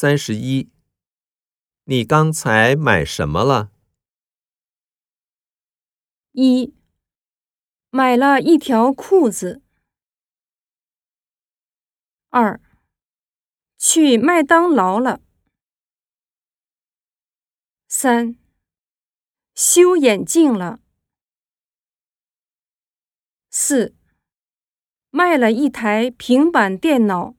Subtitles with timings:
[0.00, 0.70] 三十一。
[1.86, 3.72] 你刚才买什么了？
[6.30, 6.72] 一。
[7.90, 9.60] 买了一条裤子。
[12.28, 12.60] 二。
[13.76, 15.20] 去麦当劳了。
[17.88, 18.38] 三。
[19.56, 20.78] 修眼镜了。
[23.50, 23.96] 四。
[25.10, 27.37] 卖了一台平板电脑。